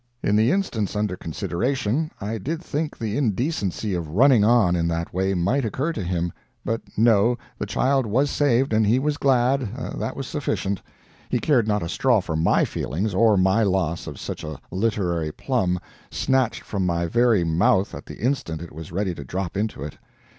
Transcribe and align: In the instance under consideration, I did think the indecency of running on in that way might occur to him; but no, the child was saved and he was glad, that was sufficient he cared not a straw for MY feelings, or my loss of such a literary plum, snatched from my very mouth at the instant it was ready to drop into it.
In 0.23 0.35
the 0.35 0.49
instance 0.51 0.95
under 0.95 1.15
consideration, 1.15 2.09
I 2.19 2.39
did 2.39 2.59
think 2.59 2.97
the 2.97 3.15
indecency 3.17 3.93
of 3.93 4.07
running 4.09 4.43
on 4.43 4.75
in 4.75 4.87
that 4.87 5.13
way 5.13 5.35
might 5.35 5.63
occur 5.63 5.93
to 5.93 6.01
him; 6.03 6.33
but 6.65 6.81
no, 6.97 7.37
the 7.59 7.67
child 7.67 8.07
was 8.07 8.31
saved 8.31 8.73
and 8.73 8.87
he 8.87 8.97
was 8.97 9.17
glad, 9.19 9.59
that 9.99 10.15
was 10.15 10.25
sufficient 10.25 10.81
he 11.29 11.37
cared 11.37 11.67
not 11.67 11.83
a 11.83 11.87
straw 11.87 12.19
for 12.19 12.35
MY 12.35 12.65
feelings, 12.65 13.13
or 13.13 13.37
my 13.37 13.61
loss 13.61 14.07
of 14.07 14.19
such 14.19 14.43
a 14.43 14.57
literary 14.71 15.31
plum, 15.31 15.79
snatched 16.09 16.63
from 16.63 16.83
my 16.83 17.05
very 17.05 17.43
mouth 17.43 17.93
at 17.93 18.07
the 18.07 18.17
instant 18.21 18.59
it 18.63 18.71
was 18.71 18.91
ready 18.91 19.13
to 19.13 19.23
drop 19.23 19.55
into 19.55 19.83
it. 19.83 19.99